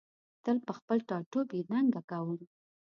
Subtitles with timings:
[0.43, 2.39] تل په خپل ټاټوبي ننګه کوم